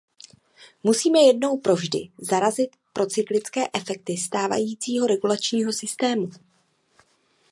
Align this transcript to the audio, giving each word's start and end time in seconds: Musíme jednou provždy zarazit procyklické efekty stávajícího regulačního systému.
Musíme 0.83 1.19
jednou 1.19 1.57
provždy 1.57 2.09
zarazit 2.17 2.69
procyklické 2.93 3.61
efekty 3.73 4.17
stávajícího 4.17 5.07
regulačního 5.07 5.73
systému. 5.73 6.29